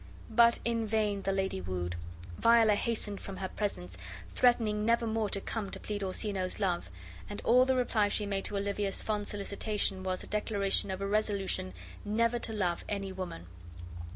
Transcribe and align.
But 0.31 0.59
in 0.65 0.87
vain 0.87 1.21
the 1.21 1.31
lady 1.31 1.61
wooed. 1.61 1.95
Viola 2.39 2.73
hastened 2.73 3.21
from 3.21 3.37
her 3.37 3.47
presence, 3.49 3.99
threatening 4.31 4.83
never 4.83 5.05
more 5.05 5.29
to 5.29 5.39
come 5.39 5.69
to 5.69 5.79
plead 5.79 6.01
Orsino's 6.01 6.59
love; 6.59 6.89
and 7.29 7.39
all 7.45 7.65
the 7.65 7.75
reply 7.75 8.07
she 8.07 8.25
made 8.25 8.45
to 8.45 8.57
Olivia's 8.57 9.03
fond 9.03 9.27
solicitation 9.27 10.01
was, 10.01 10.23
a 10.23 10.25
declaration 10.25 10.89
of 10.89 11.01
a 11.01 11.05
resolution 11.07 11.75
NEVER 12.03 12.39
TO 12.39 12.51
LOVE 12.51 12.83
ANY 12.89 13.11
WOMAN. 13.11 13.45